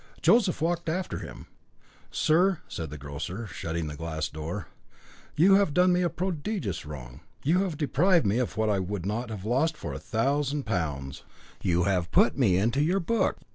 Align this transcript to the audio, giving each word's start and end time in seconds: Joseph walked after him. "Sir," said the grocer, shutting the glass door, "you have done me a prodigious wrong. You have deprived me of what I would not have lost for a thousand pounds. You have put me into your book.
Joseph 0.19 0.63
walked 0.63 0.89
after 0.89 1.19
him. 1.19 1.45
"Sir," 2.09 2.57
said 2.67 2.89
the 2.89 2.97
grocer, 2.97 3.45
shutting 3.45 3.85
the 3.85 3.95
glass 3.95 4.29
door, 4.29 4.67
"you 5.35 5.57
have 5.57 5.75
done 5.75 5.93
me 5.93 6.01
a 6.01 6.09
prodigious 6.09 6.87
wrong. 6.87 7.19
You 7.43 7.59
have 7.61 7.77
deprived 7.77 8.25
me 8.25 8.39
of 8.39 8.57
what 8.57 8.67
I 8.71 8.79
would 8.79 9.05
not 9.05 9.29
have 9.29 9.45
lost 9.45 9.77
for 9.77 9.93
a 9.93 9.99
thousand 9.99 10.63
pounds. 10.65 11.23
You 11.61 11.83
have 11.83 12.09
put 12.09 12.35
me 12.35 12.57
into 12.57 12.81
your 12.81 12.99
book. 12.99 13.37